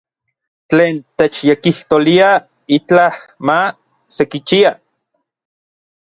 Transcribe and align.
Tlen 0.69 0.95
techyekijtolia 1.17 2.31
itlaj 2.77 3.15
ma 3.47 3.59
sekichia. 4.15 4.71